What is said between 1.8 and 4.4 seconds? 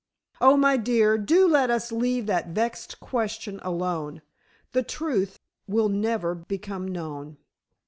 leave that vexed question alone.